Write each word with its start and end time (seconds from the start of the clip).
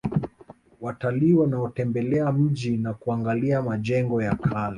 Watalii 0.81 1.33
wanaotembelea 1.33 2.31
mji 2.31 2.77
na 2.77 2.93
kuangalia 2.93 3.61
majengo 3.61 4.21
ya 4.21 4.35
kale 4.35 4.69